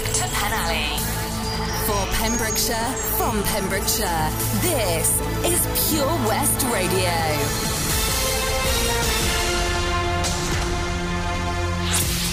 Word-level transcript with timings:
To 0.00 0.24
Penally. 0.28 0.98
For 1.86 2.06
Pembrokeshire, 2.16 2.92
from 3.18 3.42
Pembrokeshire, 3.42 4.30
this 4.62 5.20
is 5.44 5.90
Pure 5.90 6.06
West 6.26 6.64
Radio. 6.72 7.10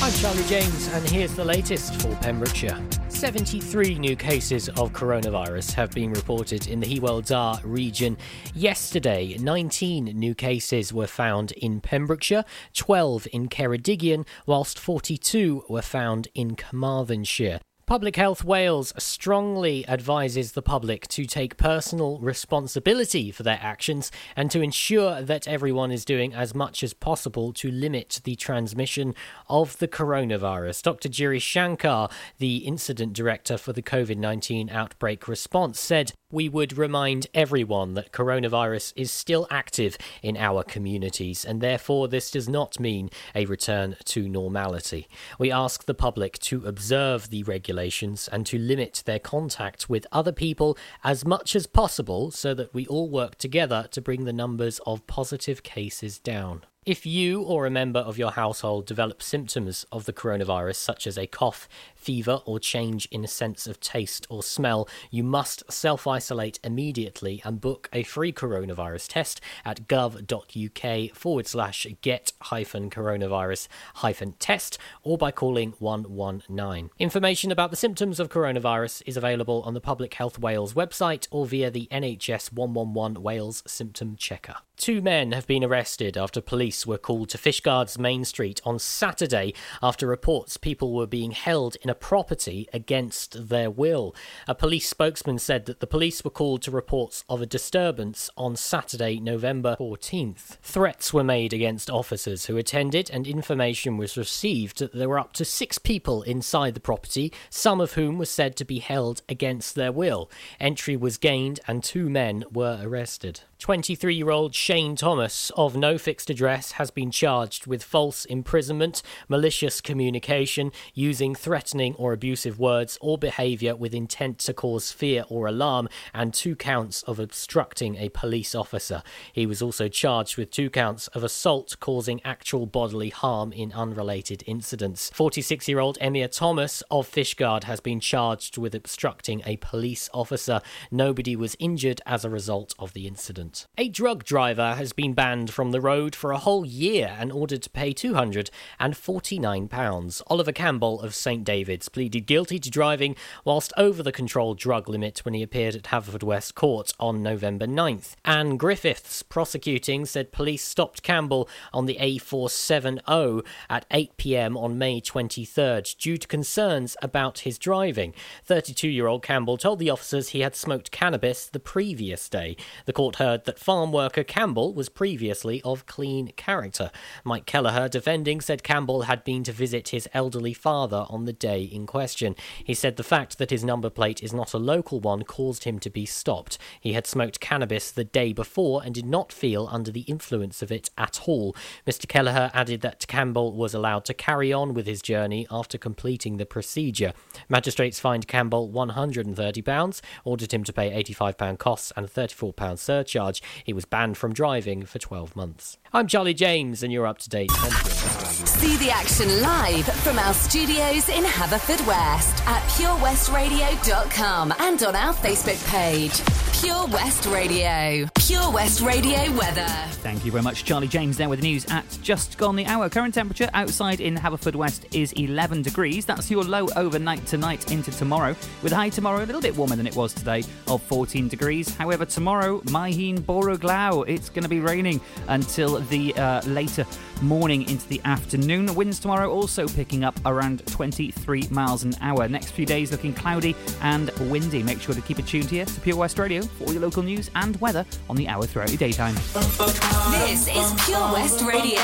I'm 0.01 0.13
Charlie 0.13 0.43
James, 0.47 0.87
and 0.93 1.09
here's 1.09 1.33
the 1.35 1.43
latest 1.43 2.01
for 2.01 2.15
Pembrokeshire. 2.15 2.79
73 3.17 3.95
new 3.95 4.15
cases 4.15 4.69
of 4.69 4.93
coronavirus 4.93 5.73
have 5.73 5.89
been 5.89 6.11
reported 6.11 6.67
in 6.67 6.79
the 6.79 6.85
Hywel 6.85 7.23
Dda 7.23 7.59
region. 7.63 8.15
Yesterday, 8.53 9.35
19 9.39 10.05
new 10.05 10.35
cases 10.35 10.93
were 10.93 11.07
found 11.07 11.51
in 11.53 11.81
Pembrokeshire, 11.81 12.45
12 12.75 13.27
in 13.33 13.49
Ceredigion, 13.49 14.23
whilst 14.45 14.77
42 14.77 15.63
were 15.67 15.81
found 15.81 16.27
in 16.35 16.55
Carmarthenshire. 16.55 17.59
Public 17.87 18.17
Health 18.17 18.43
Wales 18.43 18.93
strongly 18.97 19.87
advises 19.87 20.51
the 20.51 20.61
public 20.61 21.07
to 21.07 21.23
take 21.23 21.55
personal 21.55 22.19
responsibility 22.19 23.31
for 23.31 23.43
their 23.43 23.59
actions 23.61 24.11
and 24.35 24.51
to 24.51 24.59
ensure 24.59 25.21
that 25.21 25.47
everyone 25.47 25.89
is 25.89 26.03
doing 26.03 26.33
as 26.33 26.53
much 26.53 26.83
as 26.83 26.93
possible 26.93 27.53
to 27.53 27.71
limit 27.71 28.19
the 28.25 28.35
transmission 28.35 29.15
of 29.47 29.77
the 29.77 29.87
coronavirus. 29.87 30.83
Dr. 30.83 31.07
Jiri 31.07 31.41
Shankar, 31.41 32.09
the 32.39 32.57
incident 32.57 33.13
director 33.13 33.57
for 33.57 33.71
the 33.71 33.81
COVID 33.81 34.17
19 34.17 34.69
outbreak 34.69 35.25
response, 35.29 35.79
said 35.79 36.11
we 36.31 36.49
would 36.49 36.77
remind 36.77 37.27
everyone 37.33 37.93
that 37.93 38.11
coronavirus 38.11 38.91
is 38.97 39.11
still 39.11 39.47
active 39.49 39.97
in 40.21 40.35
our 40.35 40.61
communities, 40.61 41.45
and 41.45 41.61
therefore 41.61 42.09
this 42.09 42.29
does 42.29 42.49
not 42.49 42.81
mean 42.81 43.09
a 43.33 43.45
return 43.45 43.95
to 44.03 44.27
normality. 44.27 45.07
We 45.39 45.51
ask 45.53 45.85
the 45.85 45.93
public 45.93 46.37
to 46.39 46.65
observe 46.65 47.29
the 47.29 47.43
regulations 47.43 48.27
and 48.29 48.45
to 48.47 48.59
limit 48.59 49.03
their 49.05 49.19
contact 49.19 49.89
with 49.89 50.05
other 50.11 50.33
people 50.33 50.77
as 51.01 51.23
much 51.23 51.55
as 51.55 51.65
possible 51.65 52.31
so 52.31 52.53
that 52.55 52.73
we 52.73 52.85
all 52.87 53.09
work 53.09 53.37
together 53.37 53.87
to 53.91 54.01
bring 54.01 54.25
the 54.25 54.33
numbers 54.33 54.81
of 54.85 55.07
positive 55.07 55.63
cases 55.63 56.19
down. 56.19 56.63
If 56.87 57.05
you 57.05 57.41
or 57.41 57.65
a 57.65 57.69
member 57.69 57.99
of 57.99 58.17
your 58.17 58.31
household 58.31 58.85
develops 58.85 59.25
symptoms 59.25 59.85
of 59.91 60.05
the 60.05 60.13
coronavirus, 60.13 60.77
such 60.77 61.05
as 61.05 61.17
a 61.17 61.27
cough, 61.27 61.67
fever, 61.95 62.39
or 62.45 62.61
change 62.61 63.09
in 63.11 63.27
sense 63.27 63.67
of 63.67 63.81
taste 63.81 64.25
or 64.29 64.41
smell, 64.41 64.87
you 65.11 65.21
must 65.21 65.69
self 65.69 66.07
isolate 66.07 66.61
immediately 66.63 67.41
and 67.43 67.59
book 67.59 67.89
a 67.91 68.03
free 68.03 68.31
coronavirus 68.31 69.07
test 69.09 69.41
at 69.65 69.89
gov.uk 69.89 71.13
forward 71.13 71.45
slash 71.45 71.85
get 72.01 72.31
hyphen 72.43 72.89
coronavirus 72.89 73.67
hyphen 73.95 74.31
test 74.39 74.77
or 75.03 75.17
by 75.17 75.29
calling 75.29 75.73
119. 75.79 76.89
Information 76.99 77.51
about 77.51 77.69
the 77.69 77.75
symptoms 77.75 78.17
of 78.17 78.29
coronavirus 78.29 79.03
is 79.05 79.17
available 79.17 79.61
on 79.63 79.73
the 79.73 79.81
Public 79.81 80.13
Health 80.13 80.39
Wales 80.39 80.73
website 80.73 81.27
or 81.31 81.45
via 81.45 81.69
the 81.69 81.89
NHS 81.91 82.53
111 82.53 83.21
Wales 83.21 83.61
Symptom 83.67 84.15
Checker. 84.15 84.55
Two 84.77 85.01
men 85.01 85.31
have 85.31 85.47
been 85.47 85.63
arrested 85.63 86.15
after 86.15 86.39
police 86.39 86.76
were 86.85 86.97
called 86.97 87.29
to 87.29 87.37
Fishguards 87.37 87.97
Main 87.97 88.25
Street 88.25 88.61
on 88.63 88.77
Saturday 88.77 89.53
after 89.81 90.05
reports 90.05 90.57
people 90.57 90.93
were 90.93 91.07
being 91.07 91.31
held 91.31 91.77
in 91.81 91.89
a 91.89 91.95
property 91.95 92.67
against 92.73 93.49
their 93.49 93.71
will. 93.71 94.13
A 94.47 94.55
police 94.55 94.89
spokesman 94.89 95.39
said 95.39 95.65
that 95.65 95.79
the 95.79 95.87
police 95.87 96.23
were 96.23 96.29
called 96.29 96.61
to 96.63 96.71
reports 96.71 97.23
of 97.29 97.41
a 97.41 97.45
disturbance 97.45 98.29
on 98.37 98.55
Saturday, 98.55 99.19
November 99.19 99.75
14th. 99.79 100.57
Threats 100.61 101.13
were 101.13 101.23
made 101.23 101.53
against 101.53 101.89
officers 101.89 102.45
who 102.45 102.57
attended, 102.57 103.09
and 103.09 103.25
information 103.27 103.97
was 103.97 104.17
received 104.17 104.79
that 104.79 104.93
there 104.93 105.09
were 105.09 105.19
up 105.19 105.33
to 105.33 105.45
six 105.45 105.77
people 105.77 106.21
inside 106.23 106.73
the 106.73 106.79
property, 106.79 107.31
some 107.49 107.79
of 107.79 107.93
whom 107.93 108.17
were 108.17 108.25
said 108.25 108.55
to 108.57 108.65
be 108.65 108.79
held 108.79 109.21
against 109.29 109.75
their 109.75 109.91
will. 109.91 110.29
Entry 110.59 110.95
was 110.95 111.17
gained, 111.17 111.59
and 111.67 111.83
two 111.83 112.09
men 112.09 112.43
were 112.51 112.79
arrested. 112.81 113.41
23 113.59 114.13
year 114.13 114.29
old 114.29 114.53
Shane 114.53 114.95
Thomas, 114.95 115.51
of 115.57 115.75
no 115.75 115.97
fixed 115.97 116.29
address, 116.29 116.73
has 116.73 116.91
been 116.91 117.09
charged 117.09 117.65
with 117.65 117.83
false 117.83 118.23
imprisonment, 118.25 119.01
malicious 119.27 119.81
communication, 119.81 120.71
using 120.93 121.33
threatening 121.33 121.95
or 121.95 122.13
abusive 122.13 122.59
words 122.59 122.99
or 123.01 123.17
behaviour 123.17 123.75
with 123.75 123.95
intent 123.95 124.37
to 124.39 124.53
cause 124.53 124.91
fear 124.91 125.25
or 125.27 125.47
alarm, 125.47 125.89
and 126.13 126.35
two 126.35 126.55
counts 126.55 127.01
of 127.03 127.19
obstructing 127.19 127.95
a 127.95 128.09
police 128.09 128.53
officer. 128.53 129.01
He 129.33 129.47
was 129.47 129.59
also 129.59 129.87
charged 129.87 130.37
with 130.37 130.51
two 130.51 130.69
counts 130.69 131.07
of 131.07 131.23
assault 131.23 131.77
causing 131.79 132.21
actual 132.23 132.67
bodily 132.67 133.09
harm 133.09 133.51
in 133.51 133.73
unrelated 133.73 134.43
incidents. 134.45 135.09
46 135.15 135.67
year 135.67 135.79
old 135.79 135.97
Emir 135.99 136.27
Thomas 136.27 136.83
of 136.91 137.09
Fishguard 137.09 137.63
has 137.63 137.79
been 137.79 137.99
charged 137.99 138.59
with 138.59 138.75
obstructing 138.75 139.41
a 139.47 139.57
police 139.57 140.11
officer. 140.13 140.61
Nobody 140.91 141.35
was 141.35 141.57
injured 141.57 142.01
as 142.05 142.23
a 142.23 142.29
result 142.29 142.75
of 142.77 142.93
the 142.93 143.07
incident. 143.07 143.46
A 143.77 143.89
drug 143.89 144.23
driver 144.23 144.75
has 144.75 144.93
been 144.93 145.13
banned 145.13 145.53
from 145.53 145.71
the 145.71 145.79
road 145.79 146.15
for 146.15 146.31
a 146.31 146.37
whole 146.37 146.65
year 146.65 147.15
and 147.19 147.31
ordered 147.31 147.61
to 147.63 147.69
pay 147.69 147.93
£249. 147.93 150.21
Oliver 150.27 150.51
Campbell 150.51 151.01
of 151.01 151.15
St 151.15 151.43
David's 151.43 151.89
pleaded 151.89 152.25
guilty 152.25 152.59
to 152.59 152.69
driving 152.69 153.15
whilst 153.45 153.73
over 153.77 154.03
the 154.03 154.11
controlled 154.11 154.59
drug 154.59 154.89
limit 154.89 155.23
when 155.25 155.33
he 155.33 155.43
appeared 155.43 155.75
at 155.75 155.83
Haverfordwest 155.83 156.55
Court 156.55 156.91
on 156.99 157.23
November 157.23 157.67
9th. 157.67 158.15
Anne 158.25 158.57
Griffiths, 158.57 159.23
prosecuting, 159.23 160.05
said 160.05 160.31
police 160.31 160.63
stopped 160.63 161.03
Campbell 161.03 161.47
on 161.73 161.85
the 161.85 161.97
A470 162.01 163.45
at 163.69 163.89
8pm 163.89 164.57
on 164.57 164.77
May 164.77 164.99
23rd 164.99 165.97
due 165.97 166.17
to 166.17 166.27
concerns 166.27 166.97
about 167.01 167.39
his 167.39 167.57
driving. 167.57 168.13
32 168.45 168.89
year 168.89 169.07
old 169.07 169.23
Campbell 169.23 169.57
told 169.57 169.79
the 169.79 169.89
officers 169.89 170.29
he 170.29 170.41
had 170.41 170.55
smoked 170.55 170.91
cannabis 170.91 171.47
the 171.47 171.59
previous 171.59 172.29
day. 172.29 172.55
The 172.85 172.93
court 172.93 173.17
heard 173.17 173.36
that 173.45 173.59
farm 173.59 173.91
worker 173.91 174.23
Campbell 174.23 174.73
was 174.73 174.89
previously 174.89 175.61
of 175.63 175.85
clean 175.85 176.27
character. 176.35 176.91
Mike 177.23 177.45
Kelleher, 177.45 177.89
defending, 177.89 178.41
said 178.41 178.63
Campbell 178.63 179.03
had 179.03 179.23
been 179.23 179.43
to 179.43 179.51
visit 179.51 179.89
his 179.89 180.07
elderly 180.13 180.53
father 180.53 181.05
on 181.09 181.25
the 181.25 181.33
day 181.33 181.63
in 181.63 181.85
question. 181.85 182.35
He 182.63 182.73
said 182.73 182.95
the 182.95 183.03
fact 183.03 183.37
that 183.37 183.49
his 183.49 183.63
number 183.63 183.89
plate 183.89 184.23
is 184.23 184.33
not 184.33 184.53
a 184.53 184.57
local 184.57 184.99
one 184.99 185.23
caused 185.23 185.63
him 185.63 185.79
to 185.79 185.89
be 185.89 186.05
stopped. 186.05 186.57
He 186.79 186.93
had 186.93 187.07
smoked 187.07 187.39
cannabis 187.39 187.91
the 187.91 188.03
day 188.03 188.33
before 188.33 188.81
and 188.83 188.93
did 188.93 189.05
not 189.05 189.31
feel 189.31 189.69
under 189.71 189.91
the 189.91 190.01
influence 190.01 190.61
of 190.61 190.71
it 190.71 190.89
at 190.97 191.21
all. 191.27 191.55
Mr. 191.85 192.07
Kelleher 192.07 192.51
added 192.53 192.81
that 192.81 193.07
Campbell 193.07 193.53
was 193.53 193.73
allowed 193.73 194.05
to 194.05 194.13
carry 194.13 194.51
on 194.53 194.73
with 194.73 194.85
his 194.85 195.01
journey 195.01 195.47
after 195.51 195.77
completing 195.77 196.37
the 196.37 196.45
procedure. 196.45 197.13
Magistrates 197.49 197.99
fined 197.99 198.27
Campbell 198.27 198.69
£130, 198.69 200.01
ordered 200.23 200.53
him 200.53 200.63
to 200.63 200.73
pay 200.73 201.03
£85 201.03 201.57
costs 201.57 201.91
and 201.95 202.05
a 202.05 202.09
£34 202.09 202.77
surcharge 202.77 203.26
charge. 203.27 203.41
He 203.63 203.73
was 203.73 203.85
banned 203.85 204.17
from 204.17 204.33
driving 204.33 204.85
for 204.85 204.99
12 204.99 205.35
months. 205.35 205.77
I'm 205.93 206.07
Charlie 206.07 206.33
James, 206.33 206.83
and 206.83 206.91
you're 206.91 207.07
up 207.07 207.19
to 207.19 207.29
date. 207.29 207.51
See 207.51 208.77
the 208.77 208.91
action 208.91 209.41
live 209.41 209.85
from 209.85 210.19
our 210.19 210.33
studios 210.33 211.09
in 211.09 211.23
Haverfordwest 211.23 212.45
at 212.47 212.61
purewestradio.com 212.69 214.53
and 214.59 214.83
on 214.83 214.95
our 214.95 215.13
Facebook 215.13 215.67
page. 215.69 216.46
Pure 216.61 216.87
West 216.87 217.27
Radio. 217.27 218.07
Pure 218.15 218.51
West 218.51 218.81
Radio 218.81 219.31
weather. 219.33 219.67
Thank 220.01 220.25
you 220.25 220.31
very 220.31 220.43
much, 220.43 220.65
Charlie 220.65 220.87
James, 220.87 221.15
there 221.15 221.29
with 221.29 221.41
the 221.41 221.47
news 221.47 221.67
at 221.69 221.85
just 222.01 222.39
gone 222.39 222.55
the 222.55 222.65
hour. 222.65 222.89
Current 222.89 223.13
temperature 223.13 223.47
outside 223.53 224.01
in 224.01 224.15
Haverfordwest 224.15 224.85
is 224.91 225.11
11 225.13 225.61
degrees. 225.61 226.03
That's 226.03 226.31
your 226.31 226.43
low 226.43 226.67
overnight 226.75 227.23
tonight 227.27 227.71
into 227.71 227.91
tomorrow, 227.91 228.35
with 228.63 228.71
high 228.71 228.89
tomorrow 228.89 229.23
a 229.23 229.27
little 229.27 229.39
bit 229.39 229.55
warmer 229.55 229.75
than 229.75 229.85
it 229.85 229.95
was 229.95 230.15
today 230.15 230.43
of 230.67 230.81
14 230.81 231.27
degrees. 231.27 231.75
However, 231.75 232.05
tomorrow, 232.05 232.61
Maheen 232.61 233.19
Boroglau, 233.19 234.07
it's 234.07 234.29
going 234.29 234.43
to 234.43 234.49
be 234.49 234.59
raining 234.59 234.99
until 235.27 235.79
the 235.81 236.15
uh, 236.15 236.41
later 236.47 236.87
morning 237.21 237.67
into 237.69 237.87
the 237.87 238.01
afternoon. 238.05 238.73
Winds 238.75 238.99
tomorrow 238.99 239.29
also 239.31 239.67
picking 239.67 240.03
up 240.03 240.19
around 240.25 240.65
23 240.67 241.47
miles 241.51 241.83
an 241.83 241.93
hour. 242.01 242.27
Next 242.27 242.51
few 242.51 242.65
days 242.65 242.91
looking 242.91 243.13
cloudy 243.13 243.55
and 243.81 244.09
windy. 244.31 244.63
Make 244.63 244.81
sure 244.81 244.95
to 244.95 245.01
keep 245.01 245.19
it 245.19 245.27
tuned 245.27 245.49
here 245.49 245.65
to 245.65 245.81
Pure 245.81 245.97
West 245.97 246.17
Radio 246.19 246.41
for 246.41 246.65
all 246.65 246.73
your 246.73 246.81
local 246.81 247.03
news 247.03 247.29
and 247.35 247.59
weather 247.61 247.85
on 248.09 248.15
the 248.15 248.27
hour 248.27 248.45
throughout 248.45 248.69
your 248.69 248.77
daytime. 248.77 249.15
This 249.15 250.47
is 250.47 250.85
Pure 250.85 251.13
West 251.13 251.41
Radio. 251.43 251.79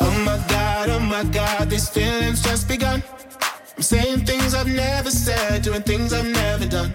Oh 0.00 0.22
my 0.24 0.44
god, 0.48 0.90
oh 0.90 1.00
my 1.00 1.24
god, 1.24 1.70
these 1.70 1.88
feelings 1.88 2.42
just 2.42 2.68
begun. 2.68 3.02
I'm 3.76 3.82
saying 3.82 4.20
things 4.26 4.54
I've 4.54 4.68
never 4.68 5.10
said, 5.10 5.62
doing 5.62 5.82
things 5.82 6.12
I've 6.12 6.26
never 6.26 6.66
done. 6.66 6.94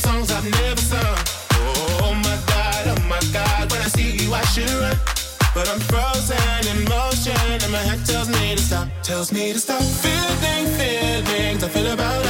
songs 0.00 0.30
I've 0.30 0.44
never 0.44 0.80
sung. 0.80 1.18
Oh 2.02 2.14
my 2.24 2.38
god, 2.46 2.82
oh 2.88 3.00
my 3.08 3.20
god, 3.32 3.70
when 3.70 3.80
I 3.82 3.88
see 3.88 4.10
you 4.16 4.32
I 4.34 4.42
should 4.52 4.70
run, 4.82 4.96
but 5.54 5.68
I'm 5.68 5.80
frozen 5.90 6.60
in 6.70 6.84
motion 6.88 7.36
and 7.64 7.72
my 7.72 7.82
head 7.88 8.04
tells 8.06 8.28
me 8.28 8.56
to 8.56 8.62
stop, 8.62 8.88
tells 9.02 9.32
me 9.32 9.52
to 9.52 9.58
stop. 9.58 9.82
Feeling, 9.82 10.66
feelings 10.78 11.62
I 11.64 11.68
feel 11.68 11.92
about. 11.92 12.29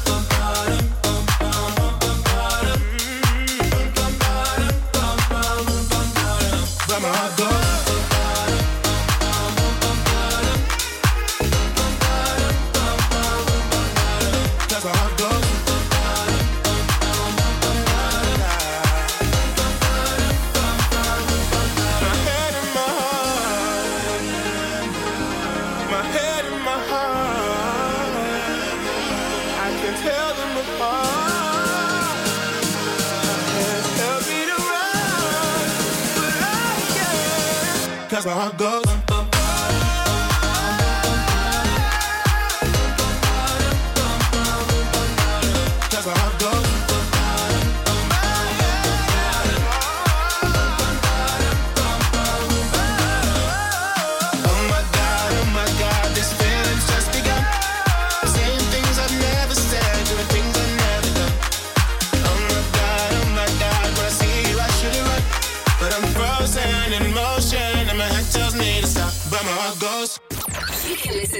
that's 38.23 38.53
I 38.53 38.57
go. 38.57 38.80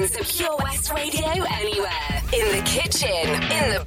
listen 0.02 0.24
to 0.24 0.34
Pure 0.38 0.58
West 0.64 0.92
Radio 0.94 1.28
anywhere. 1.28 2.24
In 2.34 2.58
the 2.58 2.64
kitchen, 2.66 3.30
in 3.52 3.74
the 3.74 3.86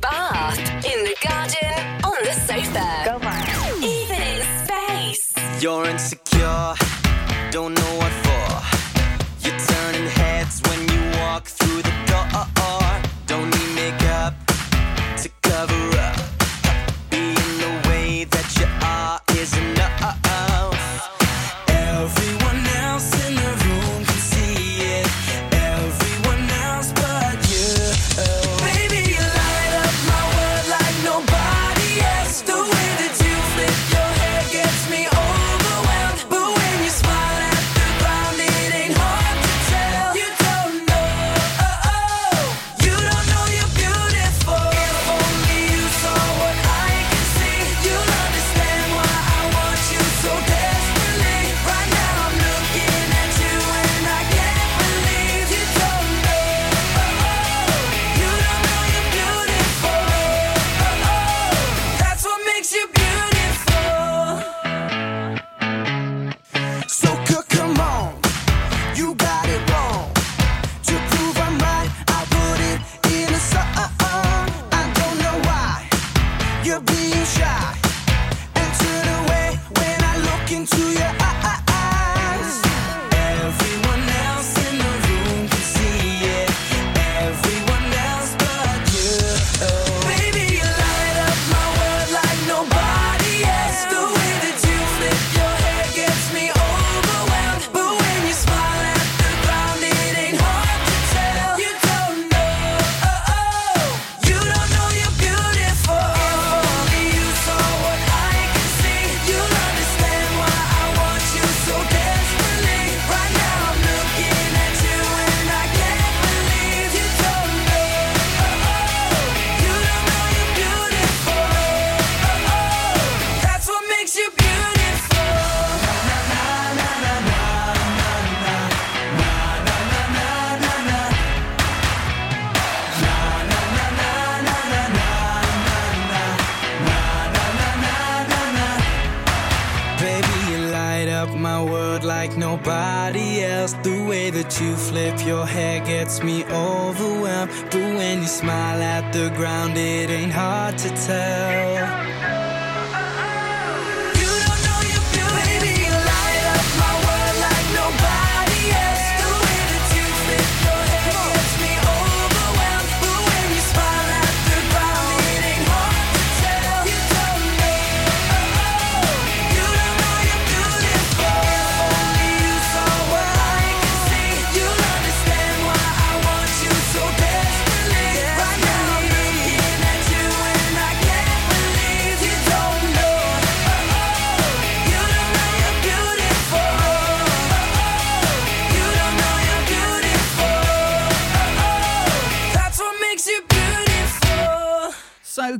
you 144.61 144.77
flip 144.77 145.25
your 145.27 145.46
hair 145.46 145.84
gets 145.84 146.23
me 146.23 146.44
overwhelmed. 146.44 147.51
But 147.70 147.75
when 147.99 148.23
you 148.23 148.29
smile 148.29 148.82
at 148.82 149.13
the 149.13 149.31
ground, 149.31 149.77
it 149.77 150.11
ain't 150.11 150.32
hard 150.32 150.79
to 150.79 150.89
tell. 150.91 151.74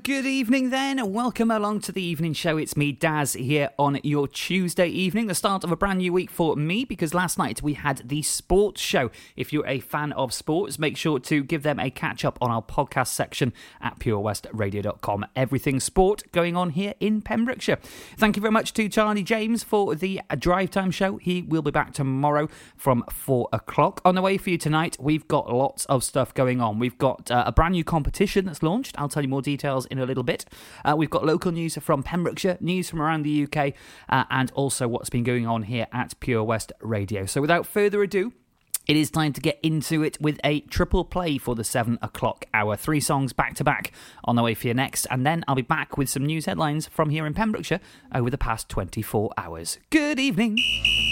Good 0.05 0.27
evening 0.27 0.69
then. 0.69 1.15
Welcome 1.15 1.51
along 1.51 1.81
to 1.81 1.91
the 1.91 2.03
evening 2.03 2.35
show. 2.35 2.59
It's 2.59 2.77
me, 2.77 2.93
Daz, 2.93 3.33
here 3.33 3.71
on 3.79 3.99
your 4.03 4.29
Tuesday 4.29 4.87
evening, 4.87 5.29
the 5.29 5.35
start 5.35 5.65
of 5.65 5.73
a 5.73 5.77
brand 5.77 6.01
new 6.01 6.13
week 6.13 6.31
for 6.31 6.57
me 6.57 6.85
because 6.85 7.15
last 7.15 7.39
night 7.39 7.63
we 7.63 7.73
had 7.73 8.07
the 8.07 8.21
sports 8.21 8.83
show. 8.83 9.11
If 9.35 9.51
you're 9.51 9.67
a 9.67 9.81
fan 9.81 10.13
of 10.13 10.35
sports, 10.35 10.79
make 10.79 10.99
sure 10.99 11.19
to 11.21 11.43
give 11.43 11.63
them 11.63 11.81
a 11.81 11.89
catch 11.89 12.23
up 12.23 12.37
on 12.43 12.51
our 12.51 12.61
podcast 12.61 13.09
section 13.09 13.55
at 13.81 13.99
purewestradio.com. 13.99 15.25
Everything 15.35 15.81
sport 15.81 16.31
going 16.33 16.55
on 16.55 16.71
here 16.71 16.93
in 17.01 17.23
Pembrokeshire. 17.23 17.79
Thank 18.19 18.37
you 18.37 18.43
very 18.43 18.53
much 18.53 18.75
to 18.75 18.91
Charlie 18.91 19.23
James 19.23 19.65
for 19.65 19.95
the 19.95 20.21
drive 20.39 20.71
time 20.71 20.91
show. 20.91 21.17
He 21.17 21.41
will 21.41 21.63
be 21.63 21.71
back 21.71 21.95
tomorrow 21.95 22.51
from 22.77 23.05
four 23.11 23.49
o'clock. 23.55 24.03
On 24.05 24.15
the 24.15 24.23
way 24.23 24.37
for 24.37 24.51
you 24.51 24.59
tonight, 24.59 24.99
we've 25.01 25.27
got 25.29 25.51
lots 25.51 25.87
of 25.87 26.05
stuff 26.05 26.35
going 26.35 26.61
on. 26.61 26.79
We've 26.79 26.99
got 26.99 27.31
uh, 27.31 27.45
a 27.47 27.53
brand 27.53 27.73
new 27.73 27.85
competition 27.85 28.45
that's 28.45 28.63
launched. 28.63 29.01
I'll 29.01 29.09
tell 29.09 29.23
you 29.23 29.31
more 29.31 29.41
details 29.41 29.87
in 29.95 30.03
a 30.03 30.07
little 30.07 30.23
bit. 30.23 30.45
Uh, 30.85 30.95
we've 30.97 31.11
got 31.11 31.25
local 31.25 31.53
news 31.53 31.77
from 31.79 32.03
Pembrokeshire, 32.03 32.59
news 32.61 32.91
from 32.91 33.01
around 33.01 33.23
the 33.23 33.45
UK, 33.45 33.73
uh, 34.09 34.25
and 34.31 34.51
also 34.53 34.87
what's 34.87 35.11
been 35.11 35.25
going 35.25 35.47
on 35.47 35.63
here 35.63 35.87
at 35.93 36.19
Pure 36.21 36.45
West 36.45 36.73
Radio. 36.81 37.25
So 37.25 37.41
without 37.41 37.67
further 37.67 38.03
ado, 38.03 38.33
it 38.87 38.97
is 38.97 39.11
time 39.11 39.33
to 39.33 39.41
get 39.41 39.59
into 39.63 40.03
it 40.03 40.21
with 40.21 40.39
a 40.45 40.61
triple 40.61 41.07
play 41.07 41.39
for 41.39 41.55
the 41.55 41.65
7 41.65 41.99
o'clock 42.03 42.45
hour. 42.53 42.77
Three 42.77 43.01
songs 43.01 43.33
back 43.33 43.55
to 43.55 43.65
back 43.65 43.93
on 44.25 44.37
the 44.37 44.43
way 44.43 44.53
for 44.53 44.67
you 44.67 44.75
next, 44.75 45.07
and 45.11 45.25
then 45.25 45.43
I'll 45.49 45.55
be 45.55 45.63
back 45.63 45.97
with 45.97 46.11
some 46.11 46.27
news 46.27 46.45
headlines 46.45 46.87
from 46.89 47.09
here 47.09 47.25
in 47.25 47.33
Pembrokeshire 47.33 47.81
over 48.15 48.29
the 48.29 48.37
past 48.37 48.69
24 48.69 49.31
hours. 49.39 49.79
Good 49.89 50.21
evening. 50.21 50.59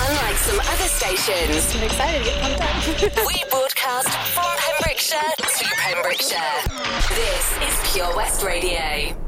Unlike 0.00 0.36
some 0.36 0.60
other 0.60 0.88
stations, 0.88 1.74
I'm 1.74 1.82
excited 1.82 2.24
to 2.24 2.30
get 2.30 2.40
pumped 2.40 2.60
up. 2.60 3.26
we 3.26 3.42
broadcast 3.50 4.08
from 4.32 4.44
Pembrokeshire 4.56 5.34
to 5.36 5.64
Pembrokeshire. 5.76 6.38
This 7.08 7.52
is 7.66 7.92
Pure 7.92 8.14
West 8.16 8.44
Radio. 8.44 9.27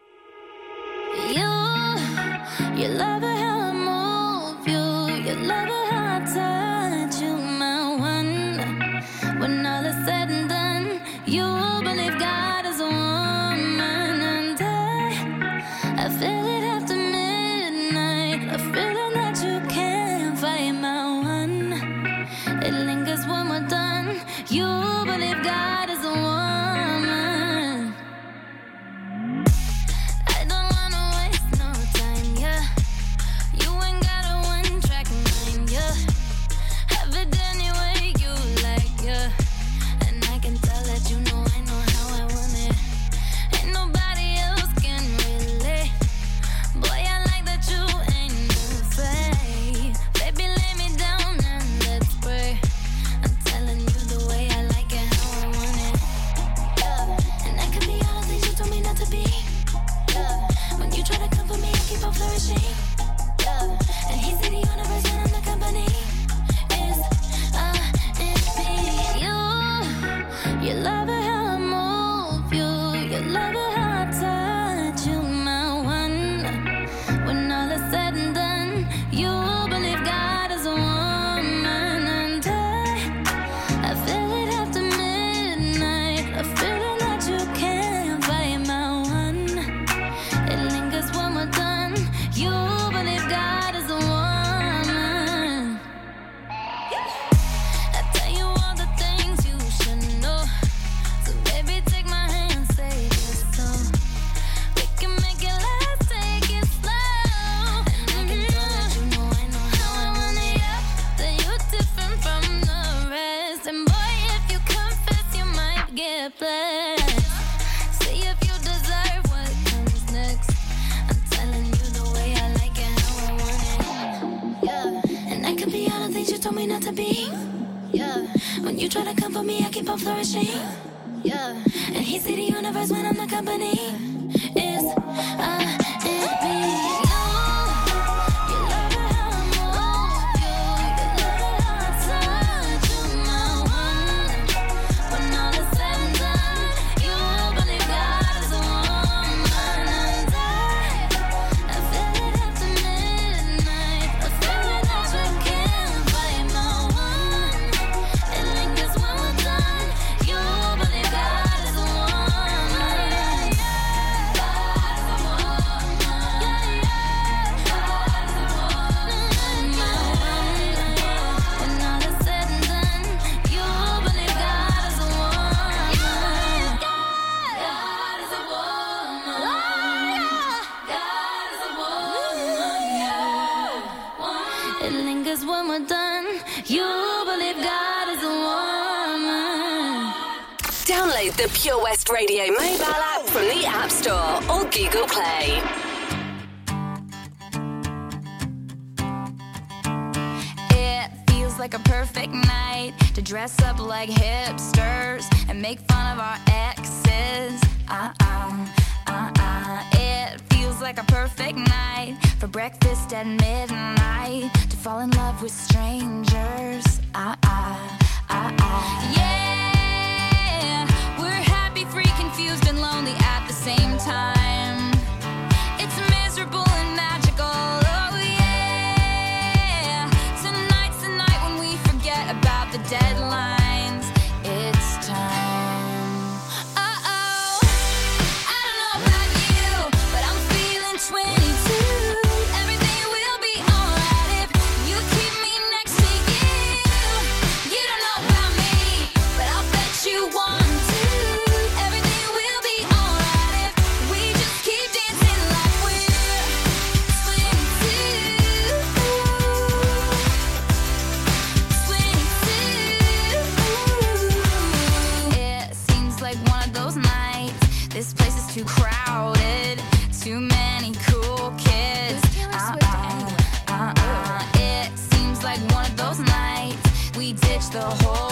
The 277.71 277.79
whole 277.79 278.30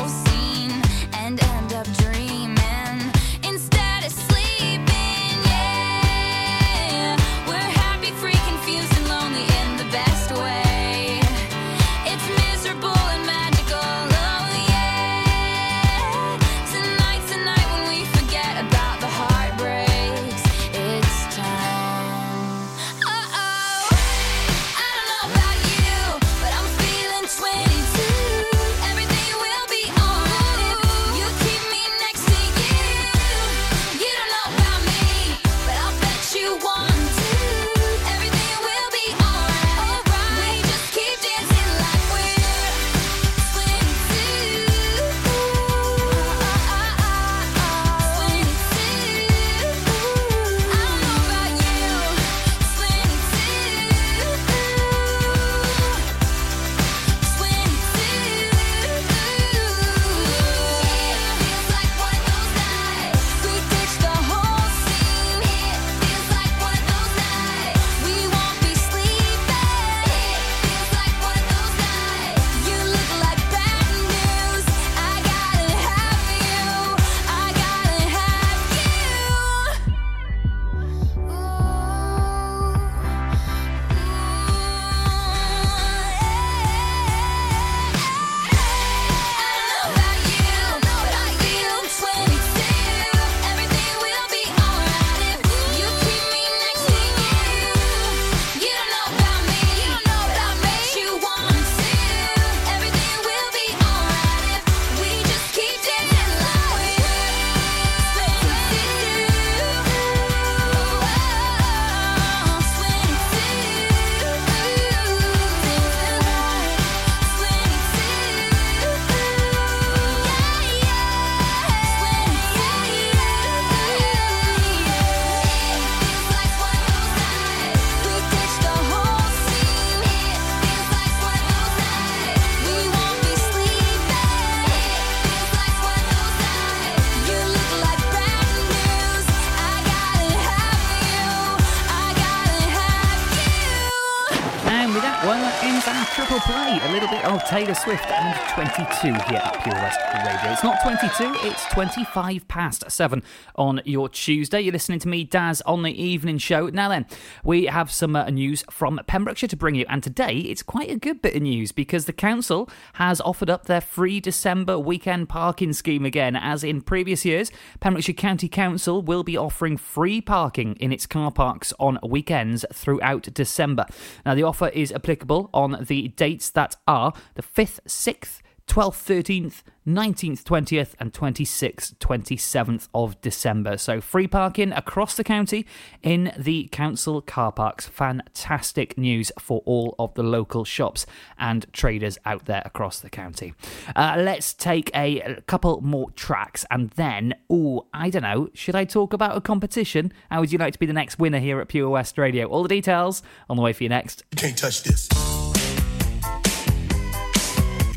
22 148.89 149.29
here 149.29 149.41
at 149.43 149.63
Pure 149.63 149.75
West 149.75 149.99
Radio. 150.13 150.51
It's 150.51 150.63
not 150.63 150.81
22, 150.81 151.47
it's 151.47 151.65
25 151.67 152.47
past 152.47 152.89
7 152.89 153.21
on 153.55 153.81
your 153.85 154.09
Tuesday. 154.09 154.61
You're 154.61 154.73
listening 154.73 154.99
to 154.99 155.07
me, 155.07 155.23
Daz, 155.23 155.61
on 155.61 155.83
the 155.83 155.91
evening 155.91 156.37
show. 156.37 156.67
Now 156.69 156.89
then, 156.89 157.05
we 157.43 157.65
have 157.65 157.91
some 157.91 158.15
uh, 158.15 158.29
news 158.29 158.63
from 158.69 158.99
Pembrokeshire 159.05 159.49
to 159.49 159.55
bring 159.55 159.75
you. 159.75 159.85
And 159.89 160.01
today, 160.01 160.37
it's 160.37 160.63
quite 160.63 160.89
a 160.89 160.95
good 160.95 161.21
bit 161.21 161.35
of 161.35 161.41
news 161.41 161.71
because 161.71 162.05
the 162.05 162.13
council 162.13 162.69
has 162.93 163.21
offered 163.21 163.49
up 163.49 163.65
their 163.65 163.81
free 163.81 164.19
December 164.19 164.79
weekend 164.79 165.29
parking 165.29 165.73
scheme 165.73 166.05
again. 166.05 166.35
As 166.35 166.63
in 166.63 166.81
previous 166.81 167.25
years, 167.25 167.51
Pembrokeshire 167.79 168.15
County 168.15 168.49
Council 168.49 169.01
will 169.01 169.23
be 169.23 169.37
offering 169.37 169.77
free 169.77 170.19
parking 170.19 170.75
in 170.79 170.91
its 170.91 171.05
car 171.05 171.31
parks 171.31 171.73
on 171.79 171.99
weekends 172.03 172.65
throughout 172.73 173.33
December. 173.33 173.85
Now, 174.25 174.35
the 174.35 174.43
offer 174.43 174.69
is 174.69 174.91
applicable 174.91 175.49
on 175.53 175.85
the 175.87 176.09
dates 176.09 176.49
that 176.51 176.75
are 176.87 177.13
the 177.35 177.43
5th, 177.43 177.79
6th, 177.87 178.41
12th, 178.69 179.23
13th, 179.23 179.63
19th, 179.87 180.43
20th, 180.43 180.93
and 180.99 181.11
26th, 181.11 181.95
27th 181.95 182.87
of 182.93 183.19
December. 183.21 183.77
So 183.77 183.99
free 183.99 184.27
parking 184.27 184.71
across 184.71 185.15
the 185.15 185.23
county 185.23 185.65
in 186.03 186.31
the 186.37 186.69
council 186.71 187.19
car 187.21 187.51
parks. 187.51 187.87
Fantastic 187.87 188.95
news 188.95 189.31
for 189.39 189.63
all 189.65 189.95
of 189.97 190.13
the 190.13 190.21
local 190.21 190.65
shops 190.65 191.07
and 191.39 191.65
traders 191.73 192.19
out 192.25 192.45
there 192.45 192.61
across 192.63 192.99
the 192.99 193.09
county. 193.09 193.55
Uh, 193.95 194.15
let's 194.19 194.53
take 194.53 194.91
a, 194.95 195.41
couple 195.47 195.81
more 195.81 196.11
tracks 196.11 196.63
and 196.69 196.91
then, 196.91 197.33
oh, 197.49 197.87
I 197.91 198.11
don't 198.11 198.21
know, 198.21 198.49
should 198.53 198.75
I 198.75 198.85
talk 198.85 199.13
about 199.13 199.35
a 199.35 199.41
competition? 199.41 200.13
How 200.29 200.41
would 200.41 200.51
you 200.51 200.59
like 200.59 200.73
to 200.73 200.79
be 200.79 200.85
the 200.85 200.93
next 200.93 201.17
winner 201.17 201.39
here 201.39 201.59
at 201.59 201.69
Pure 201.69 201.89
West 201.89 202.19
Radio? 202.19 202.45
All 202.47 202.61
the 202.61 202.69
details 202.69 203.23
on 203.49 203.57
the 203.57 203.63
way 203.63 203.73
for 203.73 203.81
you 203.81 203.89
next. 203.89 204.23
Can't 204.35 204.57
touch 204.57 204.83
this 204.83 205.09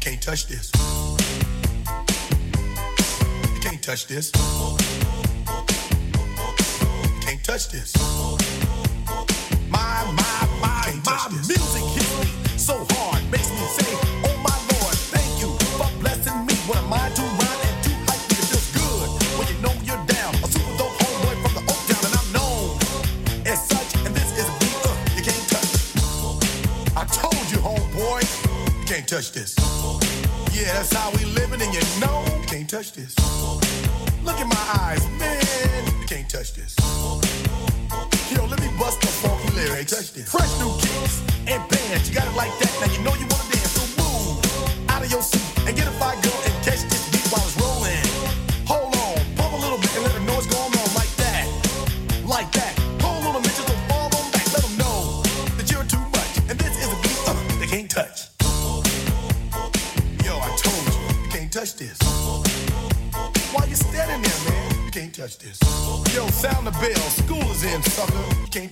can't 0.03 0.21
touch 0.21 0.47
this. 0.49 0.69
You 3.55 3.61
can't 3.61 3.81
touch 3.81 4.09
this. 4.09 4.33
You 6.75 7.21
can't 7.21 7.45
touch 7.45 7.69
this. 7.71 7.95
My, 9.71 10.03
my, 10.19 10.49
my, 10.61 10.93
my 11.07 11.29
music 11.31 11.85
hits 11.95 12.19
me 12.19 12.59
so 12.59 12.85
hard, 12.91 13.23
makes 13.31 13.49
me 13.51 13.65
say, 13.79 13.95
oh 14.27 14.37
my 14.43 14.59
lord, 14.75 14.97
thank 15.15 15.41
you 15.41 15.55
for 15.79 15.87
blessing 16.01 16.47
me. 16.47 16.55
What 16.67 16.79
am 16.79 16.93
I 16.93 17.09
to 17.09 17.23
and 17.23 17.85
too? 17.85 17.95
It 17.95 18.43
feels 18.51 18.73
good 18.75 19.09
when 19.39 19.47
you 19.55 19.59
know 19.63 19.73
you're 19.87 20.05
down. 20.07 20.35
A 20.43 20.49
super 20.51 20.79
dope 20.79 20.99
homeboy 20.99 21.39
from 21.47 21.55
the 21.55 21.63
and 21.63 22.15
I'm 22.19 22.27
known 22.35 22.75
as 23.47 23.69
such, 23.69 23.95
and 24.05 24.13
this 24.17 24.35
is 24.37 24.51
you 25.15 25.23
can't 25.23 25.47
touch. 25.47 25.71
I 26.97 27.05
told 27.07 27.47
you, 27.53 27.59
homeboy, 27.59 28.27
you 28.81 28.85
can't 28.85 29.07
touch 29.07 29.31
this. 29.31 29.62
Yeah, 30.53 30.75
that's 30.75 30.93
how 30.93 31.11
we 31.13 31.25
living, 31.25 31.63
and 31.63 31.73
you 31.73 31.81
know, 32.01 32.25
can't 32.47 32.69
touch 32.69 32.93
this. 32.93 33.17
Look 34.23 34.37
at 34.37 34.47
my 34.47 34.65
eyes, 34.85 35.03
man, 35.19 36.07
can't 36.07 36.29
touch 36.29 36.53
this. 36.55 36.77
Yo, 38.31 38.45
let 38.47 38.61
me 38.61 38.69
bust 38.79 39.01
the 39.01 39.09
funky 39.09 39.51
lyrics. 39.55 39.93
Touch 39.93 40.13
this. 40.13 40.31
Fresh 40.31 40.53
new 40.61 40.73
kicks 40.79 41.23
and 41.49 41.63
bands, 41.69 42.09
you 42.09 42.15
got 42.15 42.27
it 42.29 42.37
like 42.37 42.53
that. 42.61 42.73
Now 42.81 42.93
you 42.93 43.03
know 43.03 43.15
you 43.15 43.32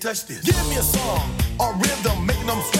touch 0.00 0.24
this. 0.24 0.40
Give 0.40 0.56
me 0.68 0.76
a 0.76 0.82
song, 0.82 1.30
a 1.60 1.72
rhythm, 1.74 2.24
making 2.26 2.46
them. 2.46 2.79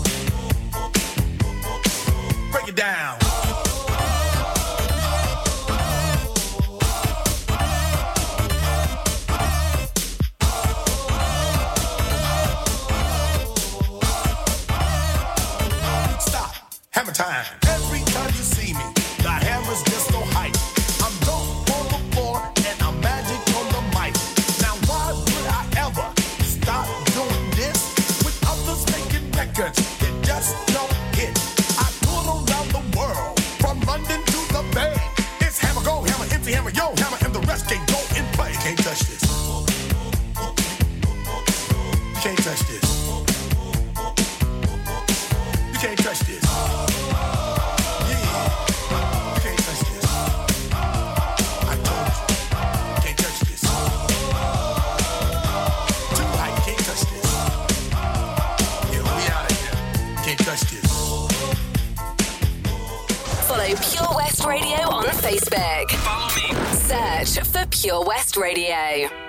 Pure 67.81 68.03
West 68.05 68.37
Radio. 68.37 69.20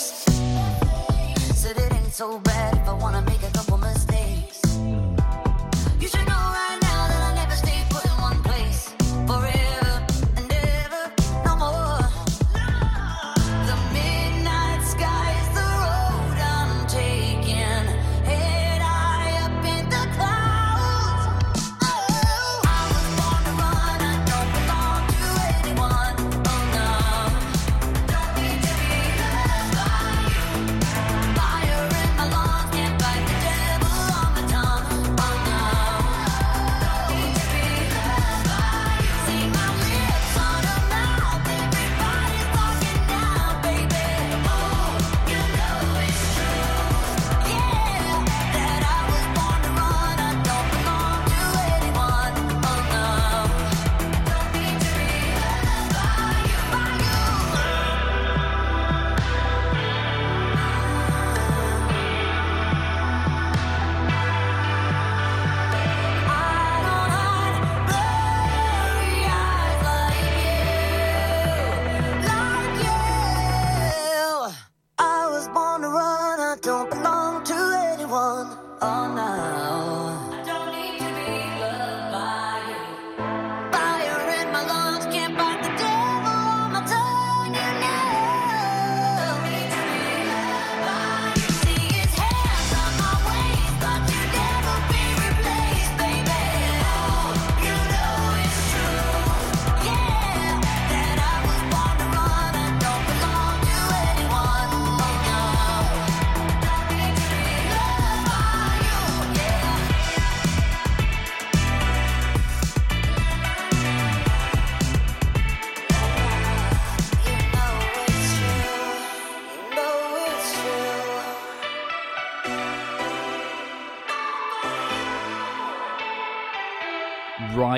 Said 0.00 1.76
it 1.76 1.92
ain't 1.92 2.12
so 2.12 2.38
bad 2.38 2.74
if 2.74 2.88
I 2.88 2.94
wanna 2.94 3.22
make 3.22 3.42
a 3.42 3.50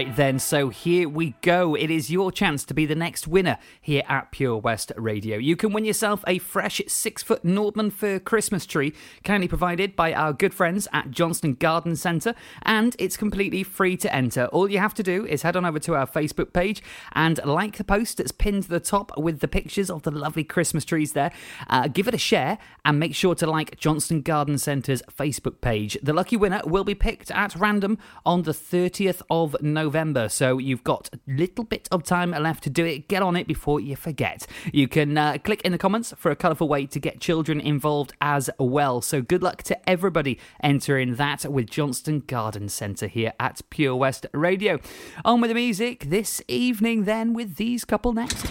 Right 0.03 0.17
then, 0.17 0.41
so 0.41 0.69
here 0.69 1.09
we 1.09 1.37
go. 1.43 1.77
It 1.77 1.89
is 1.89 2.11
your 2.11 2.33
chance 2.33 2.65
to 2.65 2.75
be 2.75 2.87
the 2.87 2.97
next 2.97 3.29
winner 3.29 3.57
here 3.81 4.03
at 4.09 4.33
Pure 4.33 4.57
West 4.57 4.91
Radio. 4.97 5.39
You 5.39 5.55
can 5.55 5.73
win 5.73 5.85
yourself 5.85 6.25
a 6.27 6.39
fresh 6.39 6.83
six 6.89 7.23
foot 7.23 7.45
Nordmann 7.45 7.93
fir 7.93 8.19
Christmas 8.19 8.67
tree, 8.67 8.95
kindly 9.23 9.47
provided 9.47 9.95
by 9.95 10.13
our 10.13 10.33
good 10.33 10.55
friends 10.55 10.89
at 10.93 11.13
Johnston 11.13 11.55
Garden 11.55 11.95
Centre, 11.95 12.35
and 12.63 12.97
it's 12.99 13.17
completely 13.17 13.63
free 13.63 13.97
to 13.99 14.13
enter. 14.13 14.47
All 14.47 14.69
you 14.69 14.81
have 14.81 14.93
to 14.95 15.05
do 15.05 15.25
is 15.25 15.43
head 15.43 15.55
on 15.55 15.65
over 15.65 15.79
to 15.79 15.95
our 15.95 16.09
Facebook 16.09 16.53
page 16.53 16.83
and 17.13 17.39
like 17.45 17.77
the 17.77 17.85
post 17.85 18.17
that's 18.17 18.33
pinned 18.33 18.65
to 18.65 18.71
the 18.71 18.81
top 18.81 19.17
with 19.17 19.39
the 19.39 19.47
pictures 19.47 19.89
of 19.89 20.03
the 20.03 20.11
lovely 20.11 20.43
Christmas 20.43 20.85
trees 20.85 21.13
there. 21.13 21.31
Uh, 21.71 21.87
give 21.87 22.09
it 22.09 22.15
a 22.15 22.19
share 22.19 22.59
and 22.85 22.99
make 22.99 23.15
sure 23.15 23.37
to 23.37 23.49
like 23.49 23.79
Johnston 23.79 24.23
Garden 24.23 24.59
Centre's 24.59 25.03
Facebook 25.17 25.61
page. 25.61 25.97
The 26.03 26.13
lucky 26.13 26.37
winner 26.37 26.61
will 26.65 26.83
be 26.83 26.97
picked 26.97 27.31
at 27.31 27.55
random 27.55 27.99
on 28.27 28.43
the 28.43 28.51
30th 28.51 29.23
of 29.31 29.55
November, 29.63 29.92
so 30.29 30.59
you've 30.59 30.85
got 30.85 31.09
a 31.13 31.19
little 31.27 31.65
bit 31.65 31.89
of 31.93 32.03
time 32.03 32.31
left 32.31 32.65
to 32.65 32.71
do 32.71 32.85
it. 32.85 33.09
Get 33.09 33.23
on 33.23 33.37
it 33.37 33.47
before 33.47 33.79
you 33.79 33.95
forget. 33.97 34.47
You 34.73 34.89
can 34.89 35.19
uh, 35.19 35.39
click 35.45 35.63
in 35.63 35.73
the 35.73 35.79
comments 35.79 36.15
for 36.17 36.31
a 36.31 36.37
colourful 36.37 36.69
way 36.69 36.87
to 36.87 36.99
get 36.99 37.21
children 37.21 37.61
involved 37.61 38.13
as 38.21 38.51
well. 38.59 39.01
So 39.03 39.23
good 39.23 39.43
luck 39.43 39.63
to 39.65 39.89
everybody 39.89 40.39
entering 40.63 41.17
that 41.17 41.45
with 41.45 41.71
Johnston 41.71 42.21
Garden 42.21 42.69
Centre 42.69 43.07
here 43.07 43.33
at 43.39 43.61
Pure 43.71 43.97
West 43.97 44.27
Radio. 44.33 44.81
On 45.25 45.41
with 45.41 45.51
the 45.51 45.55
music 45.55 46.07
this 46.09 46.43
evening, 46.49 47.05
then, 47.05 47.35
with 47.35 47.57
these 47.57 47.85
couple 47.85 48.13
next. 48.13 48.47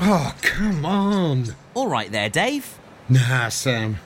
Oh, 0.00 0.34
come 0.42 0.84
on. 0.84 1.54
All 1.74 1.88
right 1.88 2.10
there, 2.10 2.28
Dave. 2.28 2.78
Nah, 3.08 3.48
Sam. 3.48 3.98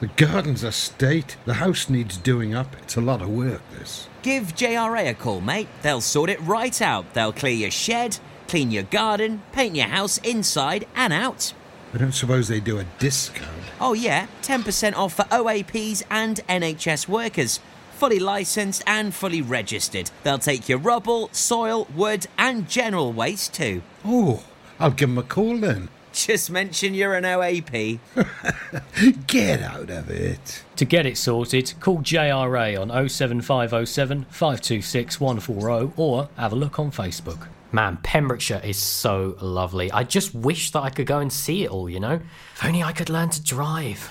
The 0.00 0.06
garden's 0.08 0.62
a 0.62 0.72
state. 0.72 1.36
The 1.44 1.54
house 1.54 1.88
needs 1.88 2.16
doing 2.16 2.54
up. 2.54 2.76
It's 2.82 2.96
a 2.96 3.00
lot 3.00 3.22
of 3.22 3.28
work, 3.28 3.62
this. 3.78 4.08
Give 4.24 4.54
JRA 4.54 5.10
a 5.10 5.12
call, 5.12 5.42
mate. 5.42 5.68
They'll 5.82 6.00
sort 6.00 6.30
it 6.30 6.40
right 6.40 6.80
out. 6.80 7.12
They'll 7.12 7.30
clear 7.30 7.52
your 7.52 7.70
shed, 7.70 8.18
clean 8.48 8.70
your 8.70 8.84
garden, 8.84 9.42
paint 9.52 9.76
your 9.76 9.88
house 9.88 10.16
inside 10.16 10.86
and 10.96 11.12
out. 11.12 11.52
I 11.92 11.98
don't 11.98 12.14
suppose 12.14 12.48
they 12.48 12.58
do 12.58 12.78
a 12.78 12.86
discount. 12.98 13.50
Oh, 13.78 13.92
yeah, 13.92 14.28
10% 14.40 14.96
off 14.96 15.12
for 15.12 15.24
OAPs 15.24 16.04
and 16.08 16.40
NHS 16.48 17.06
workers. 17.06 17.60
Fully 17.98 18.18
licensed 18.18 18.82
and 18.86 19.12
fully 19.12 19.42
registered. 19.42 20.10
They'll 20.22 20.38
take 20.38 20.70
your 20.70 20.78
rubble, 20.78 21.28
soil, 21.32 21.86
wood, 21.94 22.26
and 22.38 22.66
general 22.66 23.12
waste 23.12 23.52
too. 23.52 23.82
Oh, 24.06 24.42
I'll 24.80 24.90
give 24.92 25.10
them 25.10 25.18
a 25.18 25.22
call 25.22 25.58
then. 25.58 25.90
Just 26.14 26.48
mention 26.48 26.94
you're 26.94 27.14
an 27.14 27.24
OAP. 27.24 27.98
Get 29.26 29.60
out 29.60 29.90
of 29.90 30.08
it. 30.08 30.62
To 30.76 30.84
get 30.84 31.06
it 31.06 31.18
sorted, 31.18 31.74
call 31.80 31.98
JRA 31.98 32.80
on 32.80 33.08
07507 33.08 34.24
526 34.30 35.20
140 35.20 35.92
or 35.96 36.28
have 36.36 36.52
a 36.52 36.56
look 36.56 36.78
on 36.78 36.92
Facebook. 36.92 37.48
Man, 37.72 37.98
Pembrokeshire 38.04 38.60
is 38.62 38.76
so 38.76 39.36
lovely. 39.40 39.90
I 39.90 40.04
just 40.04 40.32
wish 40.36 40.70
that 40.70 40.82
I 40.84 40.90
could 40.90 41.08
go 41.08 41.18
and 41.18 41.32
see 41.32 41.64
it 41.64 41.70
all, 41.70 41.90
you 41.90 41.98
know? 41.98 42.20
If 42.54 42.64
only 42.64 42.84
I 42.84 42.92
could 42.92 43.10
learn 43.10 43.30
to 43.30 43.42
drive. 43.42 44.08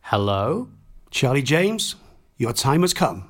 Hello? 0.00 0.68
Charlie 1.10 1.42
James, 1.42 1.96
your 2.38 2.54
time 2.54 2.80
has 2.80 2.94
come. 2.94 3.29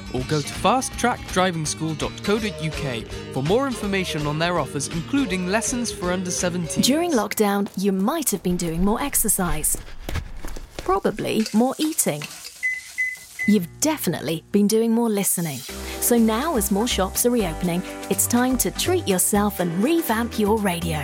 or 0.13 0.21
go 0.23 0.41
to 0.41 0.53
fasttrackdrivingschool.co.uk 0.53 3.05
for 3.33 3.43
more 3.43 3.67
information 3.67 4.27
on 4.27 4.39
their 4.39 4.59
offers, 4.59 4.87
including 4.89 5.47
lessons 5.47 5.91
for 5.91 6.11
under 6.11 6.31
17. 6.31 6.83
During 6.83 7.11
lockdown, 7.11 7.69
you 7.77 7.91
might 7.91 8.29
have 8.31 8.43
been 8.43 8.57
doing 8.57 8.83
more 8.83 9.01
exercise. 9.01 9.77
Probably 10.77 11.45
more 11.53 11.75
eating. 11.77 12.23
You've 13.47 13.67
definitely 13.79 14.43
been 14.51 14.67
doing 14.67 14.91
more 14.91 15.09
listening. 15.09 15.57
So 16.01 16.17
now, 16.17 16.57
as 16.57 16.71
more 16.71 16.87
shops 16.87 17.25
are 17.25 17.31
reopening, 17.31 17.81
it's 18.09 18.27
time 18.27 18.57
to 18.59 18.71
treat 18.71 19.07
yourself 19.07 19.59
and 19.59 19.83
revamp 19.83 20.37
your 20.37 20.57
radio. 20.57 21.03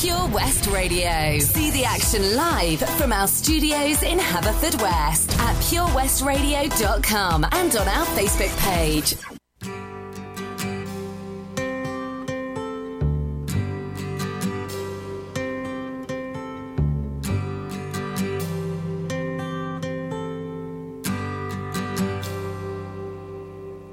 Pure 0.00 0.28
West 0.28 0.66
Radio. 0.68 1.38
See 1.40 1.70
the 1.72 1.84
action 1.84 2.34
live 2.34 2.80
from 2.96 3.12
our 3.12 3.28
studios 3.28 4.02
in 4.02 4.18
Haverfordwest 4.18 5.38
at 5.38 5.54
purewestradio.com 5.56 7.44
and 7.52 7.76
on 7.76 7.86
our 7.86 8.06
Facebook 8.06 8.56
page. 8.60 9.14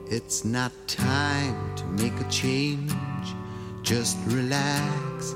It's 0.10 0.46
not 0.46 0.72
time 0.88 1.76
to 1.76 1.86
make 2.02 2.18
a 2.22 2.30
change. 2.30 2.94
Just 3.84 4.18
relax, 4.28 5.36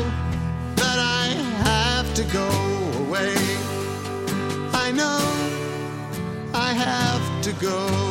go. 7.59 8.10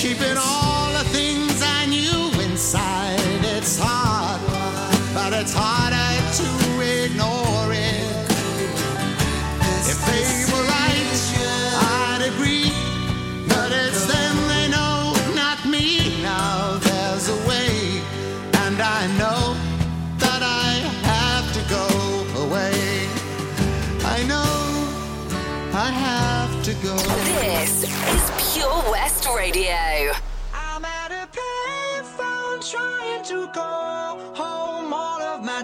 keeping 0.00 0.38
all 0.38 0.69
This 26.96 27.84
is 27.84 28.54
Pure 28.54 28.90
West 28.90 29.28
Radio. 29.36 30.10
I'm 30.52 30.84
at 30.84 31.12
a 31.12 31.28
payphone 31.30 32.68
trying 32.68 33.22
to 33.26 33.46
call 33.52 34.18
home. 34.34 34.92
All 34.92 35.22
of 35.22 35.44
my 35.44 35.62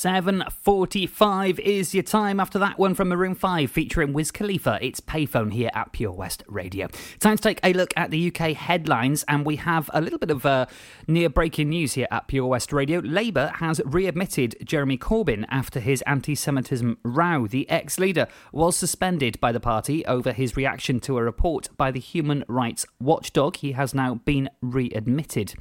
7.45 0.00 1.58
is 1.58 1.92
your 1.92 2.02
time 2.02 2.40
after 2.40 2.58
that 2.58 2.78
one 2.78 2.94
from 2.94 3.10
Maroon 3.10 3.34
5 3.34 3.70
featuring 3.70 4.14
Wiz 4.14 4.30
Khalifa. 4.30 4.78
It's 4.80 4.98
Payphone 4.98 5.52
here 5.52 5.68
at 5.74 5.92
Pure 5.92 6.12
West 6.12 6.42
Radio. 6.48 6.88
Time 7.18 7.36
to 7.36 7.42
take 7.42 7.60
a 7.62 7.74
look 7.74 7.92
at 7.98 8.10
the 8.10 8.28
UK 8.28 8.56
headlines 8.56 9.26
and 9.28 9.44
we 9.44 9.56
have 9.56 9.90
a 9.92 10.00
little 10.00 10.18
bit 10.18 10.30
of 10.30 10.46
uh, 10.46 10.64
near 11.06 11.28
breaking 11.28 11.68
news 11.68 11.92
here 11.92 12.06
at 12.10 12.28
Pure 12.28 12.46
West 12.46 12.72
Radio. 12.72 13.00
Labour 13.00 13.52
has 13.56 13.82
readmitted 13.84 14.56
Jeremy 14.64 14.96
Corbyn 14.96 15.44
after 15.50 15.80
his 15.80 16.00
anti-Semitism 16.06 16.96
row. 17.02 17.46
The 17.46 17.68
ex-leader 17.68 18.26
was 18.52 18.78
suspended 18.78 19.38
by 19.38 19.52
the 19.52 19.60
party 19.60 20.06
over 20.06 20.32
his 20.32 20.56
reaction 20.56 21.00
to 21.00 21.18
a 21.18 21.22
report 21.22 21.68
by 21.76 21.90
the 21.90 22.00
human 22.00 22.42
rights 22.48 22.86
watchdog. 23.00 23.56
He 23.56 23.72
has 23.72 23.92
now 23.92 24.14
been 24.14 24.48
readmitted. 24.62 25.52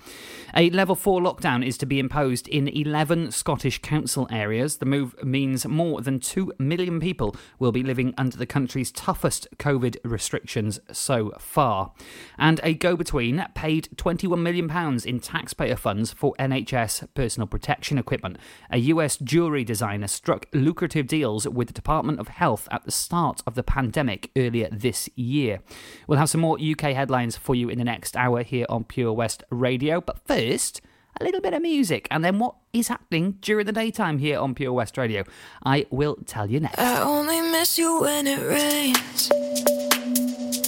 A 0.56 0.70
level 0.70 0.96
4 0.96 1.20
lockdown 1.20 1.68
is 1.68 1.78
to 1.80 1.86
be 1.86 2.00
imposed 2.00 2.48
in 2.48 2.70
11 2.70 3.32
Scottish 3.32 3.80
council 3.82 4.29
areas. 4.32 4.78
The 4.78 4.86
move 4.86 5.16
means 5.24 5.66
more 5.68 6.02
than 6.02 6.20
2 6.20 6.54
million 6.60 7.00
people 7.00 7.36
will 7.58 7.72
be 7.72 7.84
living 7.84 8.14
under 8.18 8.38
the 8.38 8.46
country's 8.46 8.92
toughest 8.92 9.48
COVID 9.58 9.98
restrictions 10.04 10.80
so 10.92 11.34
far. 11.40 11.94
And 12.38 12.60
a 12.64 12.74
go 12.74 12.96
between 12.96 13.46
paid 13.56 13.90
£21 13.96 14.40
million 14.40 14.70
in 15.06 15.20
taxpayer 15.20 15.76
funds 15.76 16.12
for 16.14 16.34
NHS 16.40 17.08
personal 17.14 17.48
protection 17.48 17.98
equipment. 17.98 18.38
A 18.72 18.78
US 18.78 19.18
jewellery 19.18 19.64
designer 19.64 20.08
struck 20.08 20.46
lucrative 20.54 21.08
deals 21.08 21.48
with 21.48 21.68
the 21.68 21.74
Department 21.74 22.20
of 22.20 22.28
Health 22.28 22.68
at 22.72 22.86
the 22.86 22.92
start 22.92 23.42
of 23.46 23.56
the 23.56 23.64
pandemic 23.64 24.32
earlier 24.36 24.70
this 24.72 25.10
year. 25.16 25.60
We'll 26.08 26.20
have 26.20 26.30
some 26.30 26.42
more 26.42 26.58
UK 26.60 26.94
headlines 26.94 27.38
for 27.38 27.56
you 27.56 27.70
in 27.70 27.78
the 27.78 27.84
next 27.84 28.16
hour 28.16 28.44
here 28.44 28.66
on 28.70 28.84
Pure 28.84 29.14
West 29.14 29.44
Radio. 29.50 30.02
But 30.02 30.26
first, 30.28 30.82
a 31.20 31.24
little 31.24 31.42
bit 31.42 31.54
of 31.54 31.62
music, 31.62 32.08
and 32.12 32.24
then 32.24 32.40
what 32.40 32.56
is 32.74 32.88
happening 32.88 33.38
during 33.42 33.66
the 33.66 33.72
daytime 33.72 34.20
here 34.20 34.40
on 34.40 34.54
Pure 34.56 34.74
West 34.74 34.98
Radio. 34.98 35.24
I 35.66 35.86
will 35.90 36.18
tell 36.26 36.50
you 36.50 36.60
next. 36.60 36.80
I 36.80 37.02
only 37.02 37.42
miss 37.42 37.78
you 37.78 38.02
when 38.02 38.28
it 38.28 38.40
rains. 38.40 39.30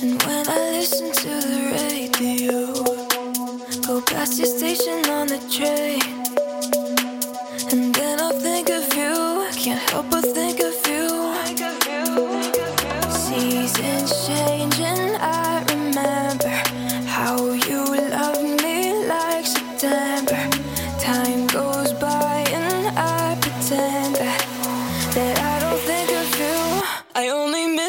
And 0.01 0.21
when 0.23 0.49
I 0.49 0.71
listen 0.71 1.11
to 1.11 1.29
the 1.47 1.61
radio, 1.77 2.73
go 3.87 4.01
past 4.01 4.39
your 4.39 4.47
station 4.47 5.09
on 5.09 5.27
the 5.27 5.39
train. 5.49 6.01
And 7.71 7.93
then 7.95 8.19
I'll 8.19 8.37
think 8.39 8.69
of 8.69 8.93
you. 8.93 9.13
I 9.47 9.51
can't 9.55 9.89
help 9.91 10.09
but 10.09 10.23
think 10.23 10.40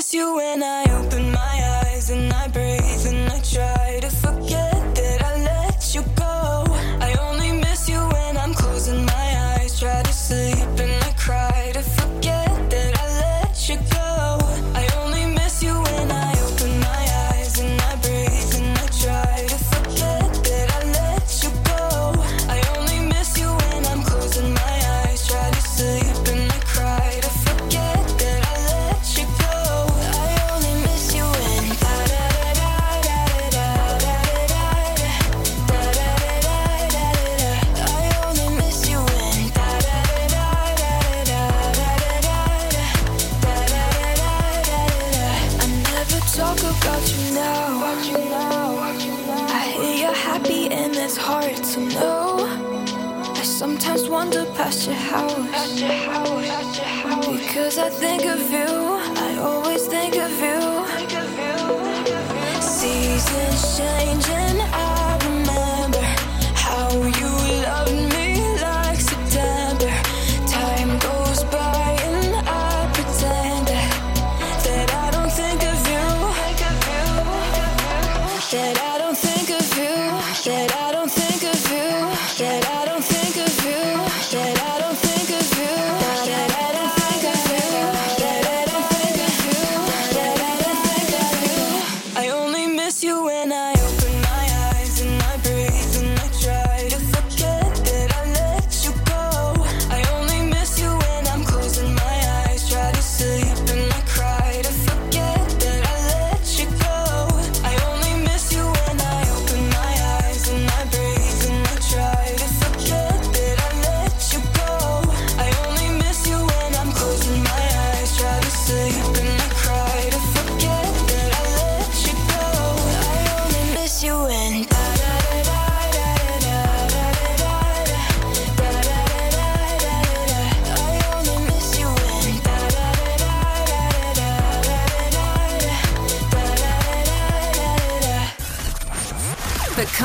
Miss 0.03 0.15
you 0.15 0.35
when 0.35 0.65
I 0.65 0.83
open 0.99 1.22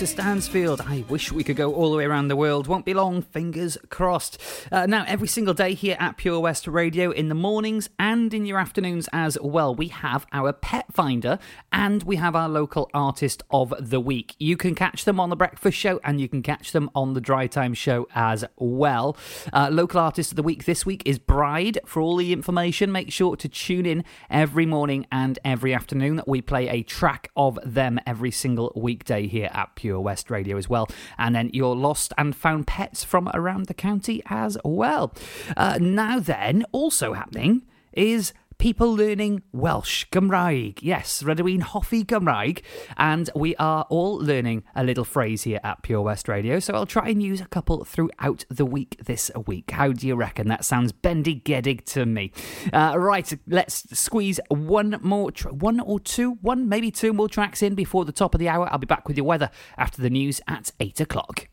Elisa 0.00 0.14
Stansfield. 0.14 0.80
I 0.80 1.04
wish 1.10 1.30
we 1.30 1.44
could 1.44 1.56
go 1.56 1.74
all 1.74 1.90
the 1.90 1.98
way 1.98 2.06
around 2.06 2.28
the 2.28 2.36
world. 2.36 2.66
Won't 2.66 2.86
be 2.86 2.94
long, 2.94 3.20
fingers 3.20 3.76
crossed. 3.90 4.40
Uh, 4.72 4.86
now, 4.86 5.04
every 5.06 5.28
single 5.28 5.52
day 5.52 5.74
here 5.74 5.98
at 6.00 6.16
Pure 6.16 6.40
West 6.40 6.66
Radio, 6.66 7.10
in 7.10 7.28
the 7.28 7.34
mornings 7.34 7.90
and 7.98 8.32
in 8.32 8.46
your 8.46 8.58
afternoons 8.58 9.10
as 9.12 9.38
well, 9.42 9.74
we 9.74 9.88
have 9.88 10.26
our 10.32 10.54
pet 10.54 10.86
finder 10.90 11.38
and 11.70 12.02
we 12.04 12.16
have 12.16 12.34
our 12.34 12.48
local 12.48 12.88
artist 12.94 13.42
of 13.50 13.74
the 13.78 14.00
week. 14.00 14.34
You 14.38 14.56
can 14.56 14.74
catch 14.74 15.04
them 15.04 15.20
on 15.20 15.28
the 15.28 15.36
breakfast 15.36 15.76
show 15.76 16.00
and 16.02 16.18
you 16.18 16.30
can 16.30 16.40
catch 16.40 16.72
them 16.72 16.88
on 16.94 17.12
the 17.12 17.20
drive 17.20 17.50
time 17.50 17.74
show 17.74 18.08
as 18.14 18.42
well. 18.56 19.18
Uh, 19.52 19.68
local 19.70 20.00
artist 20.00 20.32
of 20.32 20.36
the 20.36 20.42
week 20.42 20.64
this 20.64 20.86
week 20.86 21.02
is 21.04 21.18
Bride. 21.18 21.78
For 21.84 22.00
all 22.00 22.16
the 22.16 22.32
information, 22.32 22.90
make 22.90 23.12
sure 23.12 23.36
to 23.36 23.48
tune 23.50 23.84
in 23.84 24.04
every 24.30 24.64
morning 24.64 25.06
and 25.12 25.38
every 25.44 25.74
afternoon. 25.74 26.22
We 26.26 26.40
play 26.40 26.70
a 26.70 26.82
track 26.82 27.30
of 27.36 27.58
them 27.66 28.00
every 28.06 28.30
single 28.30 28.72
weekday 28.74 29.26
here 29.26 29.50
at 29.52 29.74
Pure 29.74 29.89
West 29.98 30.30
Radio 30.30 30.56
as 30.58 30.68
well. 30.68 30.88
And 31.18 31.34
then 31.34 31.50
your 31.52 31.74
lost 31.74 32.12
and 32.18 32.36
found 32.36 32.66
pets 32.66 33.02
from 33.02 33.28
around 33.32 33.66
the 33.66 33.74
county 33.74 34.22
as 34.26 34.58
well. 34.64 35.14
Uh, 35.56 35.78
now, 35.80 36.20
then, 36.20 36.64
also 36.72 37.14
happening 37.14 37.62
is 37.92 38.32
people 38.60 38.94
learning 38.94 39.42
Welsh, 39.52 40.04
Gymraeg. 40.12 40.80
Yes, 40.82 41.22
rydw 41.22 41.62
hoffi 41.62 42.04
Gymraeg, 42.04 42.60
and 42.98 43.30
we 43.34 43.56
are 43.56 43.86
all 43.88 44.16
learning 44.18 44.64
a 44.76 44.84
little 44.84 45.04
phrase 45.04 45.44
here 45.44 45.60
at 45.64 45.82
Pure 45.82 46.02
West 46.02 46.28
Radio, 46.28 46.58
so 46.60 46.74
I'll 46.74 46.84
try 46.84 47.08
and 47.08 47.22
use 47.22 47.40
a 47.40 47.46
couple 47.46 47.84
throughout 47.86 48.44
the 48.50 48.66
week 48.66 48.98
this 49.02 49.30
week. 49.46 49.70
How 49.70 49.92
do 49.92 50.06
you 50.06 50.14
reckon? 50.14 50.48
That 50.48 50.66
sounds 50.66 50.92
bendigedig 50.92 51.86
to 51.86 52.04
me. 52.04 52.32
Uh, 52.70 52.96
right, 52.98 53.32
let's 53.46 53.98
squeeze 53.98 54.38
one 54.48 54.98
more, 55.00 55.32
tr- 55.32 55.48
one 55.48 55.80
or 55.80 55.98
two, 55.98 56.32
one, 56.42 56.68
maybe 56.68 56.90
two 56.90 57.14
more 57.14 57.30
tracks 57.30 57.62
in 57.62 57.74
before 57.74 58.04
the 58.04 58.12
top 58.12 58.34
of 58.34 58.40
the 58.40 58.50
hour. 58.50 58.68
I'll 58.70 58.78
be 58.78 58.86
back 58.86 59.08
with 59.08 59.16
your 59.16 59.26
weather 59.26 59.50
after 59.78 60.02
the 60.02 60.10
news 60.10 60.38
at 60.46 60.70
8 60.78 61.00
o'clock. 61.00 61.49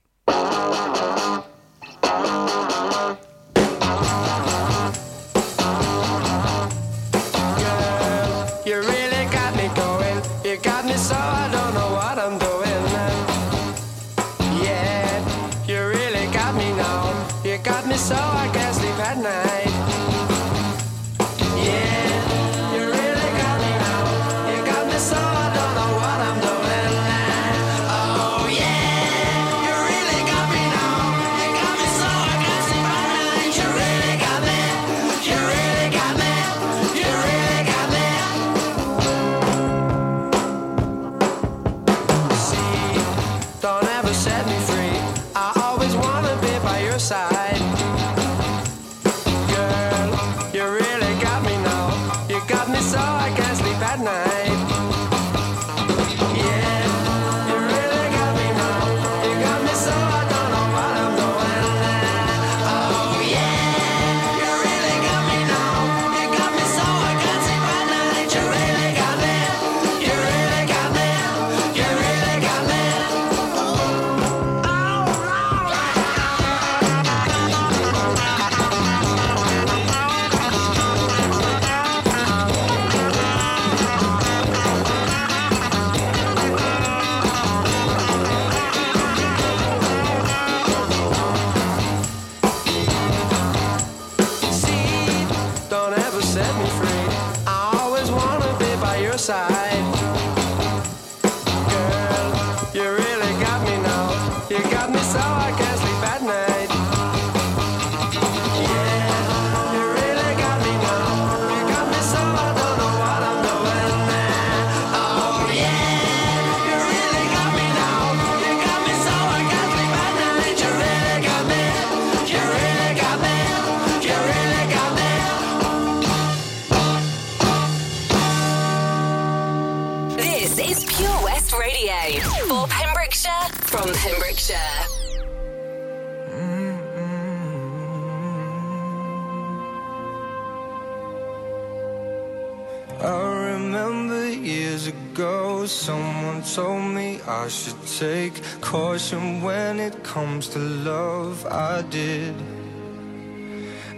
take 147.98 148.44
caution 148.62 149.42
when 149.42 149.80
it 149.80 150.04
comes 150.04 150.48
to 150.50 150.60
love. 150.60 151.46
I 151.48 151.82
did. 151.90 152.36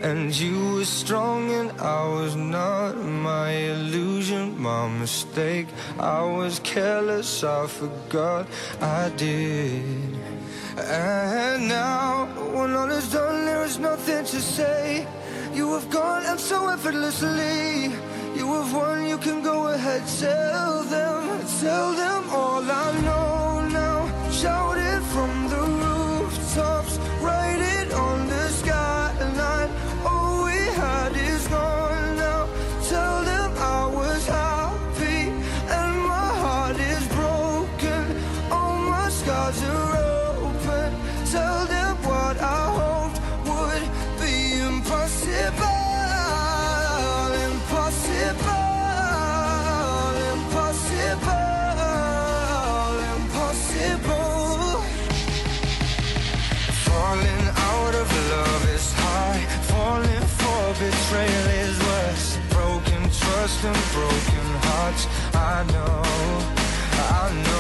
And 0.02 0.32
you 0.34 0.76
were 0.76 0.86
strong 0.86 1.52
and 1.52 1.72
I 1.82 2.08
was 2.08 2.34
not 2.34 2.96
my 2.96 3.52
illusion, 3.52 4.58
my 4.58 4.88
mistake. 4.88 5.68
I 6.00 6.24
was 6.24 6.60
careless, 6.60 7.44
I 7.44 7.68
forgot 7.68 8.48
I 8.80 9.10
did. 9.18 9.84
And 10.78 11.68
now, 11.68 12.28
when 12.56 12.74
all 12.74 12.90
is 12.90 13.12
done, 13.12 13.46
there 13.46 13.66
is 13.66 13.80
nothing 13.80 14.24
to 14.24 14.40
say. 14.40 15.06
You 15.54 15.74
have 15.74 15.90
gone 15.90 16.24
and 16.26 16.40
so 16.40 16.70
effortlessly. 16.70 17.92
You 18.40 18.48
have 18.54 18.74
won, 18.74 19.06
you 19.06 19.18
can 19.18 19.44
go 19.44 19.68
ahead, 19.68 20.04
tell 20.20 20.84
them, 20.84 21.46
tell 21.60 21.92
them 21.94 22.30
all 22.30 22.64
I 22.64 23.02
know 23.02 23.49
show 24.42 24.69
Some 63.62 63.74
broken 63.92 64.50
hearts. 64.64 65.06
I 65.36 65.66
know, 65.74 66.02
I 66.96 67.44
know. 67.44 67.59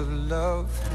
of 0.00 0.30
love. 0.30 0.89